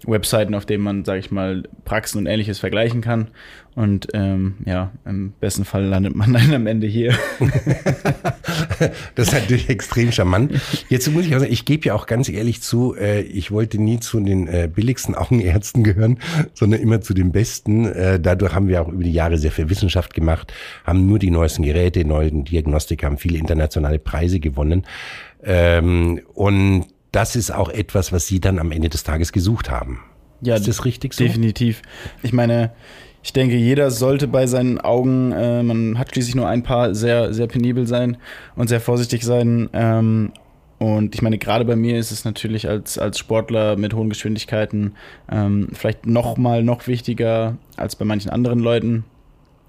Webseiten, 0.05 0.55
auf 0.55 0.65
denen 0.65 0.83
man, 0.83 1.05
sage 1.05 1.19
ich 1.19 1.31
mal, 1.31 1.63
Praxen 1.85 2.19
und 2.19 2.25
ähnliches 2.25 2.59
vergleichen 2.59 3.01
kann. 3.01 3.29
Und 3.75 4.09
ähm, 4.13 4.55
ja, 4.65 4.91
im 5.03 5.31
besten 5.39 5.65
Fall 5.65 5.83
landet 5.85 6.15
man 6.15 6.33
dann 6.33 6.53
am 6.53 6.67
Ende 6.67 6.85
hier. 6.87 7.13
das 9.15 9.27
ist 9.27 9.33
natürlich 9.33 9.69
extrem 9.69 10.11
charmant. 10.11 10.53
Jetzt 10.89 11.09
muss 11.11 11.25
ich 11.25 11.35
auch 11.35 11.39
sagen, 11.39 11.51
ich 11.51 11.65
gebe 11.65 11.87
ja 11.87 11.95
auch 11.95 12.05
ganz 12.05 12.29
ehrlich 12.29 12.61
zu, 12.61 12.95
äh, 12.95 13.21
ich 13.21 13.51
wollte 13.51 13.81
nie 13.81 13.99
zu 13.99 14.19
den 14.19 14.47
äh, 14.47 14.69
billigsten 14.73 15.15
Augenärzten 15.15 15.83
gehören, 15.83 16.19
sondern 16.53 16.81
immer 16.81 17.01
zu 17.01 17.13
den 17.13 17.31
besten. 17.31 17.85
Äh, 17.85 18.19
dadurch 18.19 18.53
haben 18.53 18.67
wir 18.67 18.81
auch 18.81 18.89
über 18.89 19.03
die 19.03 19.13
Jahre 19.13 19.37
sehr 19.37 19.51
viel 19.51 19.69
Wissenschaft 19.69 20.13
gemacht, 20.13 20.53
haben 20.83 21.07
nur 21.07 21.17
die 21.17 21.31
neuesten 21.31 21.63
Geräte, 21.63 22.05
neuen 22.05 22.45
Diagnostik, 22.45 23.03
haben 23.03 23.17
viele 23.17 23.39
internationale 23.39 23.97
Preise 23.97 24.39
gewonnen. 24.39 24.85
Ähm, 25.43 26.21
und 26.33 26.85
das 27.13 27.37
ist 27.37 27.51
auch 27.51 27.69
etwas, 27.69 28.11
was 28.11 28.27
Sie 28.27 28.41
dann 28.41 28.59
am 28.59 28.71
Ende 28.71 28.89
des 28.89 29.03
Tages 29.03 29.31
gesucht 29.31 29.71
haben. 29.71 30.01
Ja, 30.41 30.55
ist 30.55 30.67
das 30.67 30.83
richtig 30.83 31.13
so? 31.13 31.23
Definitiv. 31.23 31.81
Ich 32.23 32.33
meine, 32.33 32.71
ich 33.23 33.31
denke, 33.31 33.55
jeder 33.55 33.91
sollte 33.91 34.27
bei 34.27 34.47
seinen 34.47 34.81
Augen, 34.81 35.31
äh, 35.31 35.63
man 35.63 35.97
hat 35.97 36.11
schließlich 36.11 36.35
nur 36.35 36.47
ein 36.49 36.63
paar, 36.63 36.93
sehr, 36.93 37.33
sehr 37.33 37.47
penibel 37.47 37.87
sein 37.87 38.17
und 38.55 38.67
sehr 38.67 38.81
vorsichtig 38.81 39.23
sein. 39.23 39.69
Ähm, 39.71 40.33
und 40.79 41.15
ich 41.15 41.21
meine, 41.21 41.37
gerade 41.37 41.63
bei 41.63 41.77
mir 41.77 41.97
ist 41.97 42.11
es 42.11 42.25
natürlich 42.25 42.67
als, 42.67 42.97
als 42.97 43.19
Sportler 43.19 43.77
mit 43.77 43.93
hohen 43.93 44.09
Geschwindigkeiten 44.09 44.95
ähm, 45.31 45.69
vielleicht 45.71 46.05
noch 46.05 46.35
mal 46.35 46.63
noch 46.63 46.87
wichtiger 46.87 47.57
als 47.77 47.95
bei 47.95 48.03
manchen 48.03 48.31
anderen 48.31 48.59
Leuten, 48.59 49.05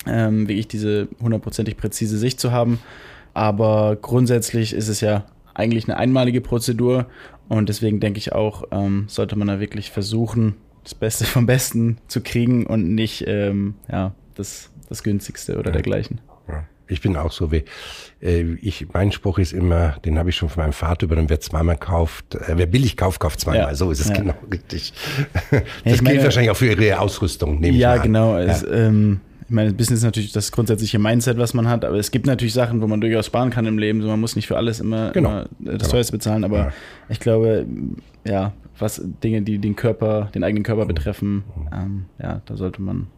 ähm, 0.06 0.48
wie 0.48 0.54
ich 0.54 0.66
diese 0.66 1.06
hundertprozentig 1.22 1.76
präzise 1.76 2.18
Sicht 2.18 2.40
zu 2.40 2.50
haben. 2.50 2.80
Aber 3.34 3.96
grundsätzlich 4.00 4.72
ist 4.72 4.88
es 4.88 5.00
ja 5.00 5.26
eigentlich 5.54 5.88
eine 5.88 5.96
einmalige 5.96 6.40
Prozedur 6.40 7.06
und 7.48 7.68
deswegen 7.68 8.00
denke 8.00 8.18
ich 8.18 8.32
auch, 8.32 8.64
ähm, 8.70 9.04
sollte 9.08 9.36
man 9.36 9.48
da 9.48 9.60
wirklich 9.60 9.90
versuchen, 9.90 10.54
das 10.82 10.94
Beste 10.94 11.24
vom 11.24 11.46
Besten 11.46 11.98
zu 12.08 12.20
kriegen 12.20 12.66
und 12.66 12.94
nicht 12.94 13.24
ähm, 13.26 13.74
ja, 13.90 14.14
das, 14.34 14.70
das 14.88 15.02
günstigste 15.02 15.58
oder 15.58 15.70
ja. 15.70 15.72
dergleichen. 15.72 16.20
Ja. 16.48 16.64
Ich 16.86 17.00
bin 17.00 17.16
auch 17.16 17.32
so 17.32 17.50
wie 17.50 17.64
äh, 18.20 18.42
ich. 18.60 18.86
Mein 18.92 19.10
Spruch 19.10 19.38
ist 19.38 19.54
immer, 19.54 19.92
den 20.04 20.18
habe 20.18 20.28
ich 20.28 20.36
schon 20.36 20.50
von 20.50 20.62
meinem 20.62 20.74
Vater 20.74 21.04
übernommen: 21.04 21.30
Wer 21.30 21.40
zweimal 21.40 21.78
kauft, 21.78 22.34
äh, 22.34 22.52
wer 22.56 22.66
billig 22.66 22.98
kauft, 22.98 23.20
kauft 23.20 23.40
zweimal. 23.40 23.68
Ja. 23.70 23.74
So 23.74 23.90
ist 23.90 24.00
es 24.00 24.12
genau 24.12 24.34
richtig. 24.52 24.92
Das 25.84 26.04
gilt 26.04 26.22
wahrscheinlich 26.22 26.50
auch 26.50 26.56
für 26.56 26.66
Ihre 26.66 26.98
Ausrüstung. 27.00 27.58
Nehme 27.58 27.78
ja, 27.78 27.94
ich 27.94 27.98
mal 28.00 28.02
genau. 28.02 28.36
Es, 28.36 28.62
ähm, 28.70 29.20
ich 29.46 29.54
meine, 29.54 29.72
Business 29.72 29.98
ist 29.98 30.04
natürlich 30.04 30.32
das 30.32 30.52
grundsätzliche 30.52 30.98
Mindset, 30.98 31.36
was 31.36 31.52
man 31.54 31.68
hat, 31.68 31.84
aber 31.84 31.96
es 31.96 32.10
gibt 32.10 32.26
natürlich 32.26 32.54
Sachen, 32.54 32.80
wo 32.80 32.86
man 32.86 33.00
durchaus 33.00 33.26
sparen 33.26 33.50
kann 33.50 33.66
im 33.66 33.78
Leben. 33.78 34.00
So, 34.00 34.08
man 34.08 34.20
muss 34.20 34.36
nicht 34.36 34.46
für 34.46 34.56
alles 34.56 34.80
immer, 34.80 35.10
genau. 35.12 35.30
immer 35.30 35.48
das 35.58 35.78
genau. 35.78 35.90
teuerste 35.90 36.12
bezahlen, 36.12 36.44
aber 36.44 36.58
ja. 36.58 36.72
ich 37.08 37.20
glaube, 37.20 37.66
ja, 38.26 38.52
was 38.78 39.02
Dinge, 39.22 39.42
die 39.42 39.58
den 39.58 39.76
Körper, 39.76 40.30
den 40.34 40.44
eigenen 40.44 40.64
Körper 40.64 40.86
betreffen, 40.86 41.44
ähm, 41.72 42.06
ja, 42.20 42.40
da 42.46 42.56
sollte 42.56 42.80
man, 42.80 43.08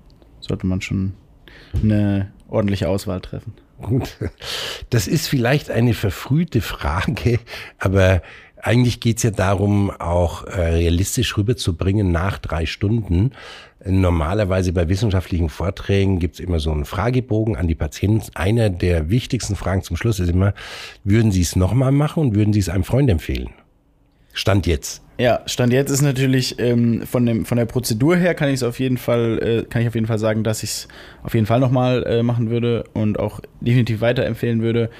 sollte 0.40 0.66
man 0.66 0.80
schon 0.80 1.14
eine 1.82 2.32
ordentliche 2.48 2.88
Auswahl 2.88 3.20
treffen. 3.20 3.52
Gut. 3.80 4.16
Das 4.90 5.08
ist 5.08 5.26
vielleicht 5.26 5.70
eine 5.70 5.94
verfrühte 5.94 6.60
Frage, 6.60 7.40
aber 7.78 8.22
eigentlich 8.66 8.98
geht's 8.98 9.22
ja 9.22 9.30
darum, 9.30 9.90
auch 9.90 10.44
äh, 10.44 10.60
realistisch 10.60 11.36
rüberzubringen 11.36 12.10
nach 12.10 12.38
drei 12.38 12.66
Stunden. 12.66 13.30
Normalerweise 13.84 14.72
bei 14.72 14.88
wissenschaftlichen 14.88 15.48
Vorträgen 15.48 16.18
gibt's 16.18 16.40
immer 16.40 16.58
so 16.58 16.72
einen 16.72 16.84
Fragebogen 16.84 17.54
an 17.56 17.68
die 17.68 17.76
Patienten. 17.76 18.24
Einer 18.34 18.68
der 18.68 19.08
wichtigsten 19.08 19.54
Fragen 19.54 19.82
zum 19.82 19.96
Schluss 19.96 20.18
ist 20.18 20.28
immer, 20.28 20.52
würden 21.04 21.30
Sie 21.30 21.42
es 21.42 21.54
nochmal 21.54 21.92
machen 21.92 22.24
und 22.24 22.34
würden 22.34 22.52
Sie 22.52 22.58
es 22.58 22.68
einem 22.68 22.82
Freund 22.82 23.08
empfehlen? 23.08 23.50
Stand 24.32 24.66
jetzt. 24.66 25.02
Ja, 25.18 25.40
Stand 25.46 25.72
jetzt 25.72 25.90
ist 25.90 26.02
natürlich 26.02 26.58
ähm, 26.58 27.06
von, 27.06 27.24
dem, 27.24 27.46
von 27.46 27.56
der 27.56 27.64
Prozedur 27.64 28.16
her 28.16 28.34
kann 28.34 28.48
ich 28.48 28.56
es 28.56 28.62
auf 28.62 28.78
jeden 28.80 28.98
Fall, 28.98 29.38
äh, 29.42 29.62
kann 29.64 29.80
ich 29.80 29.88
auf 29.88 29.94
jeden 29.94 30.06
Fall 30.06 30.18
sagen, 30.18 30.44
dass 30.44 30.62
ich 30.62 30.70
es 30.70 30.88
auf 31.22 31.32
jeden 31.32 31.46
Fall 31.46 31.60
nochmal 31.60 32.04
äh, 32.04 32.22
machen 32.22 32.50
würde 32.50 32.84
und 32.92 33.18
auch 33.18 33.40
definitiv 33.60 34.02
weiterempfehlen 34.02 34.60
würde. 34.60 34.90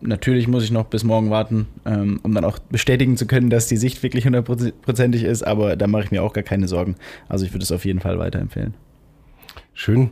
Natürlich 0.00 0.46
muss 0.46 0.62
ich 0.62 0.70
noch 0.70 0.86
bis 0.86 1.02
morgen 1.02 1.30
warten, 1.30 1.66
ähm, 1.84 2.20
um 2.22 2.32
dann 2.32 2.44
auch 2.44 2.58
bestätigen 2.58 3.16
zu 3.16 3.26
können, 3.26 3.50
dass 3.50 3.66
die 3.66 3.76
Sicht 3.76 4.02
wirklich 4.02 4.24
hundertprozentig 4.24 5.24
ist, 5.24 5.42
aber 5.42 5.74
da 5.74 5.86
mache 5.88 6.04
ich 6.04 6.10
mir 6.10 6.22
auch 6.22 6.32
gar 6.32 6.44
keine 6.44 6.68
Sorgen. 6.68 6.94
Also 7.28 7.44
ich 7.44 7.52
würde 7.52 7.64
es 7.64 7.72
auf 7.72 7.84
jeden 7.84 8.00
Fall 8.00 8.18
weiterempfehlen. 8.18 8.74
Schön. 9.74 10.10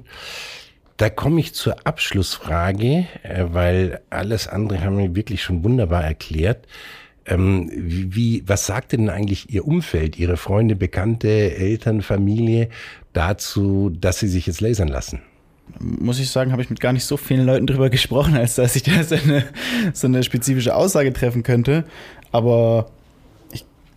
Da 0.96 1.10
komme 1.10 1.40
ich 1.40 1.54
zur 1.54 1.86
Abschlussfrage, 1.86 3.06
äh, 3.22 3.44
weil 3.50 4.00
alles 4.10 4.48
andere 4.48 4.82
haben 4.82 4.98
wir 4.98 5.14
wirklich 5.14 5.42
schon 5.42 5.62
wunderbar 5.62 6.04
erklärt. 6.04 6.66
Ähm, 7.26 7.70
wie, 7.74 8.42
was 8.46 8.66
sagt 8.66 8.92
denn 8.92 9.10
eigentlich 9.10 9.50
Ihr 9.50 9.66
Umfeld, 9.66 10.18
Ihre 10.18 10.36
Freunde, 10.36 10.74
Bekannte, 10.76 11.28
Eltern, 11.28 12.02
Familie 12.02 12.70
dazu, 13.12 13.90
dass 13.90 14.20
Sie 14.20 14.28
sich 14.28 14.46
jetzt 14.46 14.60
lasern 14.60 14.88
lassen? 14.88 15.20
Muss 15.80 16.18
ich 16.18 16.30
sagen, 16.30 16.52
habe 16.52 16.62
ich 16.62 16.70
mit 16.70 16.80
gar 16.80 16.92
nicht 16.92 17.04
so 17.04 17.16
vielen 17.16 17.46
Leuten 17.46 17.66
drüber 17.66 17.90
gesprochen, 17.90 18.36
als 18.36 18.56
dass 18.56 18.76
ich 18.76 18.82
da 18.82 19.02
so 19.02 19.16
eine, 19.16 19.44
so 19.92 20.06
eine 20.06 20.22
spezifische 20.22 20.74
Aussage 20.74 21.12
treffen 21.12 21.42
könnte. 21.42 21.84
Aber 22.32 22.90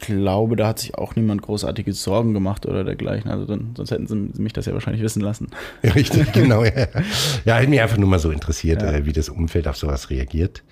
glaube, 0.10 0.56
da 0.56 0.68
hat 0.68 0.80
sich 0.80 0.96
auch 0.96 1.16
niemand 1.16 1.42
großartige 1.42 1.94
Sorgen 1.94 2.34
gemacht 2.34 2.66
oder 2.66 2.84
dergleichen. 2.84 3.32
Also 3.32 3.46
dann, 3.46 3.74
sonst 3.76 3.92
hätten 3.92 4.08
sie 4.08 4.42
mich 4.42 4.54
das 4.54 4.66
ja 4.66 4.74
wahrscheinlich 4.74 5.02
wissen 5.02 5.22
lassen. 5.22 5.48
Richtig, 5.84 6.32
genau. 6.34 6.64
Ja, 6.64 6.88
ja 7.46 7.60
hat 7.60 7.70
mich 7.70 7.82
einfach 7.82 7.98
nur 7.98 8.10
mal 8.10 8.20
so 8.20 8.32
interessiert, 8.32 8.82
ja. 8.82 8.92
Äh, 8.92 9.06
wie 9.06 9.14
das 9.14 9.30
Umfeld 9.30 9.68
auf 9.68 9.78
sowas 9.78 10.10
reagiert. 10.10 10.64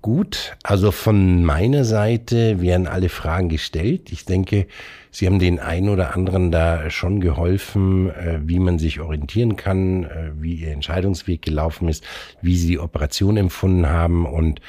Gut, 0.00 0.56
also 0.62 0.92
von 0.92 1.44
meiner 1.44 1.84
Seite 1.84 2.60
werden 2.60 2.86
alle 2.86 3.08
Fragen 3.08 3.48
gestellt. 3.48 4.10
Ich 4.12 4.24
denke, 4.24 4.66
Sie 5.10 5.26
haben 5.26 5.38
den 5.38 5.60
einen 5.60 5.88
oder 5.88 6.14
anderen 6.14 6.52
da 6.52 6.90
schon 6.90 7.20
geholfen, 7.20 8.10
äh, 8.10 8.38
wie 8.42 8.58
man 8.58 8.78
sich 8.78 9.00
orientieren 9.00 9.56
kann, 9.56 10.04
äh, 10.04 10.30
wie 10.38 10.56
Ihr 10.56 10.72
Entscheidungsweg 10.72 11.40
gelaufen 11.40 11.88
ist, 11.88 12.04
wie 12.42 12.56
Sie 12.56 12.68
die 12.68 12.78
Operation 12.78 13.38
empfunden 13.38 13.88
haben 13.88 14.26
und 14.26 14.60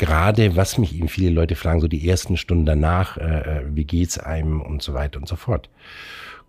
gerade, 0.00 0.56
was 0.56 0.78
mich 0.78 0.96
eben 0.96 1.08
viele 1.08 1.30
Leute 1.30 1.54
fragen, 1.54 1.80
so 1.80 1.86
die 1.86 2.08
ersten 2.08 2.38
Stunden 2.38 2.64
danach, 2.64 3.18
äh, 3.18 3.62
wie 3.68 3.84
geht's 3.84 4.18
einem 4.18 4.62
und 4.62 4.82
so 4.82 4.94
weiter 4.94 5.20
und 5.20 5.28
so 5.28 5.36
fort. 5.36 5.68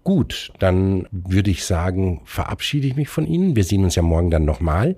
Gut, 0.06 0.54
dann 0.60 1.06
würde 1.12 1.52
ich 1.52 1.66
sagen, 1.66 2.22
verabschiede 2.24 2.88
ich 2.88 2.96
mich 2.96 3.10
von 3.10 3.28
Ihnen. 3.28 3.56
Wir 3.58 3.66
sehen 3.66 3.84
uns 3.84 3.96
ja 3.96 4.02
morgen 4.02 4.32
dann 4.32 4.46
nochmal. 4.46 4.96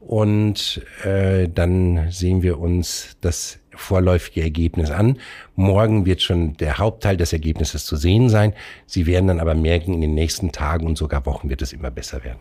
Und 0.00 0.84
äh, 1.04 1.48
dann 1.48 2.10
sehen 2.10 2.42
wir 2.42 2.58
uns 2.58 3.18
das 3.20 3.60
vorläufige 3.74 4.42
Ergebnis 4.42 4.90
an. 4.90 5.18
Morgen 5.54 6.06
wird 6.06 6.22
schon 6.22 6.56
der 6.56 6.78
Hauptteil 6.78 7.18
des 7.18 7.32
Ergebnisses 7.34 7.84
zu 7.84 7.96
sehen 7.96 8.30
sein. 8.30 8.54
Sie 8.86 9.06
werden 9.06 9.28
dann 9.28 9.38
aber 9.38 9.54
merken, 9.54 9.92
in 9.92 10.00
den 10.00 10.14
nächsten 10.14 10.50
Tagen 10.50 10.86
und 10.86 10.96
sogar 10.96 11.26
Wochen 11.26 11.50
wird 11.50 11.60
es 11.60 11.74
immer 11.74 11.90
besser 11.90 12.24
werden. 12.24 12.38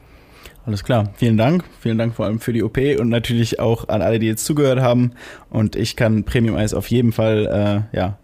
Alles 0.65 0.83
klar. 0.83 1.11
Vielen 1.15 1.37
Dank. 1.37 1.63
Vielen 1.79 1.97
Dank 1.97 2.13
vor 2.13 2.25
allem 2.25 2.39
für 2.39 2.53
die 2.53 2.63
OP 2.63 2.77
und 2.99 3.09
natürlich 3.09 3.59
auch 3.59 3.89
an 3.89 4.01
alle, 4.01 4.19
die 4.19 4.27
jetzt 4.27 4.45
zugehört 4.45 4.79
haben. 4.79 5.13
Und 5.49 5.75
ich 5.75 5.95
kann 5.95 6.23
Premium 6.23 6.55
Eis 6.55 6.73
auf 6.73 6.87
jeden 6.87 7.11
Fall, 7.11 7.87
äh, 7.93 7.97
ja, 7.97 8.17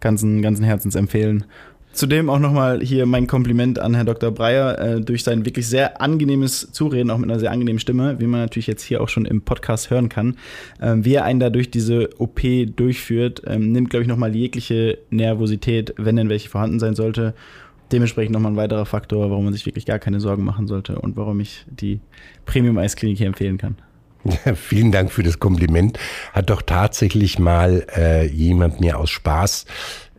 ganzen, 0.00 0.42
ganzen 0.42 0.64
Herzens 0.64 0.94
empfehlen. 0.94 1.44
Zudem 1.92 2.30
auch 2.30 2.38
nochmal 2.38 2.80
hier 2.80 3.04
mein 3.04 3.26
Kompliment 3.26 3.78
an 3.78 3.94
Herrn 3.94 4.06
Dr. 4.06 4.30
Breyer 4.30 4.78
äh, 4.78 5.00
durch 5.02 5.24
sein 5.24 5.44
wirklich 5.44 5.66
sehr 5.66 6.00
angenehmes 6.00 6.72
Zureden, 6.72 7.10
auch 7.10 7.18
mit 7.18 7.30
einer 7.30 7.38
sehr 7.38 7.50
angenehmen 7.50 7.78
Stimme, 7.78 8.18
wie 8.18 8.26
man 8.26 8.40
natürlich 8.40 8.66
jetzt 8.66 8.82
hier 8.82 9.02
auch 9.02 9.10
schon 9.10 9.26
im 9.26 9.42
Podcast 9.42 9.90
hören 9.90 10.08
kann. 10.08 10.38
Ähm, 10.80 11.04
wie 11.04 11.14
er 11.14 11.24
einen 11.24 11.40
da 11.40 11.50
durch 11.50 11.70
diese 11.70 12.08
OP 12.18 12.40
durchführt, 12.76 13.42
ähm, 13.46 13.72
nimmt, 13.72 13.90
glaube 13.90 14.04
ich, 14.04 14.08
nochmal 14.08 14.34
jegliche 14.34 14.98
Nervosität, 15.10 15.92
wenn 15.98 16.16
denn 16.16 16.30
welche 16.30 16.48
vorhanden 16.48 16.80
sein 16.80 16.94
sollte. 16.94 17.34
Dementsprechend 17.92 18.32
nochmal 18.32 18.52
ein 18.52 18.56
weiterer 18.56 18.86
Faktor, 18.86 19.30
warum 19.30 19.44
man 19.44 19.52
sich 19.52 19.66
wirklich 19.66 19.86
gar 19.86 19.98
keine 19.98 20.20
Sorgen 20.20 20.44
machen 20.44 20.66
sollte 20.66 20.98
und 20.98 21.16
warum 21.16 21.40
ich 21.40 21.66
die 21.68 22.00
Premium-Eisklinik 22.46 23.18
hier 23.18 23.26
empfehlen 23.26 23.58
kann. 23.58 23.76
Ja, 24.24 24.54
vielen 24.54 24.92
Dank 24.92 25.10
für 25.10 25.22
das 25.22 25.40
Kompliment. 25.40 25.98
Hat 26.32 26.48
doch 26.48 26.62
tatsächlich 26.62 27.38
mal 27.38 27.86
äh, 27.96 28.26
jemand 28.26 28.80
mir 28.80 28.98
aus 28.98 29.10
Spaß 29.10 29.66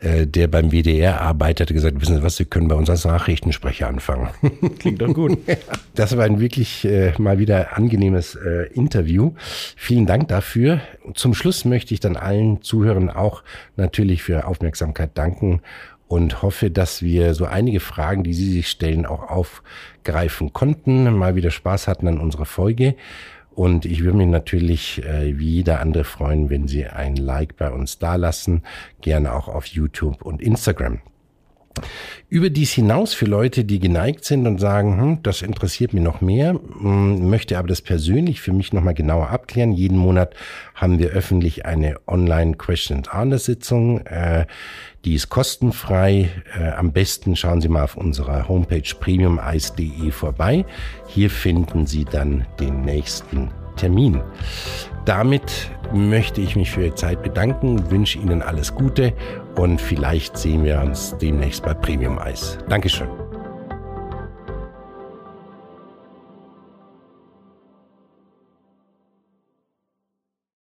äh, 0.03 0.27
der 0.27 0.47
beim 0.47 0.71
WDR 0.71 1.21
arbeitet, 1.21 1.71
gesagt, 1.71 2.01
wissen 2.01 2.17
Sie 2.17 2.23
was, 2.23 2.35
Sie 2.35 2.43
können 2.43 2.67
bei 2.67 2.75
uns 2.75 2.89
als 2.89 3.05
Nachrichtensprecher 3.05 3.87
anfangen. 3.87 4.29
Klingt 4.79 5.01
doch 5.01 5.13
gut. 5.13 5.37
Das 5.95 6.17
war 6.17 6.25
ein 6.25 6.41
wirklich 6.41 6.83
äh, 6.83 7.13
mal 7.17 7.39
wieder 7.39 7.77
angenehmes 7.77 8.35
äh, 8.35 8.67
Interview. 8.73 9.31
Vielen 9.77 10.05
Dank 10.05 10.27
dafür. 10.27 10.81
Zum 11.13 11.33
Schluss 11.33 11.63
möchte 11.63 11.93
ich 11.93 12.01
dann 12.01 12.17
allen 12.17 12.61
Zuhörern 12.61 13.09
auch 13.09 13.43
natürlich 13.77 14.23
für 14.23 14.45
Aufmerksamkeit 14.45 15.11
danken 15.17 15.61
und 16.13 16.43
hoffe, 16.43 16.69
dass 16.69 17.01
wir 17.01 17.33
so 17.33 17.45
einige 17.45 17.79
Fragen, 17.79 18.23
die 18.23 18.35
Sie 18.35 18.51
sich 18.51 18.69
stellen, 18.69 19.07
auch 19.07 19.31
aufgreifen 19.31 20.53
konnten, 20.53 21.11
mal 21.11 21.35
wieder 21.35 21.49
Spaß 21.49 21.87
hatten 21.87 22.07
an 22.07 22.19
unserer 22.19 22.45
Folge. 22.45 22.93
Und 23.55 23.85
ich 23.85 24.03
würde 24.03 24.19
mich 24.19 24.27
natürlich 24.27 25.03
äh, 25.03 25.39
wie 25.39 25.49
jeder 25.49 25.79
andere 25.79 26.03
freuen, 26.03 26.51
wenn 26.51 26.67
Sie 26.67 26.85
ein 26.85 27.15
Like 27.15 27.57
bei 27.57 27.71
uns 27.71 27.97
dalassen, 27.97 28.61
gerne 29.01 29.33
auch 29.33 29.47
auf 29.47 29.65
YouTube 29.65 30.21
und 30.21 30.39
Instagram. 30.39 30.99
Überdies 32.29 32.71
hinaus 32.71 33.13
für 33.13 33.25
Leute, 33.25 33.63
die 33.63 33.79
geneigt 33.79 34.25
sind 34.25 34.47
und 34.47 34.59
sagen, 34.59 34.99
hm, 34.99 35.23
das 35.23 35.41
interessiert 35.41 35.93
mich 35.93 36.03
noch 36.03 36.21
mehr, 36.21 36.51
hm, 36.53 37.29
möchte 37.29 37.57
aber 37.57 37.67
das 37.67 37.81
persönlich 37.81 38.41
für 38.41 38.53
mich 38.53 38.73
nochmal 38.73 38.93
genauer 38.93 39.29
abklären. 39.29 39.71
Jeden 39.71 39.97
Monat 39.97 40.33
haben 40.73 40.99
wir 40.99 41.09
öffentlich 41.09 41.65
eine 41.65 41.95
Online 42.07 42.55
Question 42.55 42.97
and 42.97 43.13
Answer 43.13 43.39
Sitzung. 43.39 44.05
Äh, 44.05 44.45
die 45.05 45.15
ist 45.15 45.29
kostenfrei. 45.29 46.29
Äh, 46.57 46.71
am 46.71 46.91
besten 46.91 47.35
schauen 47.35 47.61
Sie 47.61 47.69
mal 47.69 47.83
auf 47.83 47.97
unserer 47.97 48.47
Homepage 48.47 48.89
premiumice.de 48.99 50.11
vorbei. 50.11 50.65
Hier 51.07 51.29
finden 51.29 51.85
Sie 51.85 52.05
dann 52.05 52.45
den 52.59 52.81
nächsten 52.81 53.51
Termin. 53.75 54.21
Damit 55.05 55.71
möchte 55.93 56.41
ich 56.41 56.55
mich 56.55 56.71
für 56.71 56.85
Ihre 56.85 56.95
Zeit 56.95 57.21
bedanken, 57.23 57.89
wünsche 57.91 58.19
Ihnen 58.19 58.41
alles 58.41 58.73
Gute 58.73 59.13
und 59.55 59.79
vielleicht 59.79 60.37
sehen 60.37 60.63
wir 60.63 60.81
uns 60.81 61.15
demnächst 61.21 61.63
bei 61.63 61.73
Premium 61.73 62.19
Eis. 62.19 62.57
Dankeschön. 62.67 63.22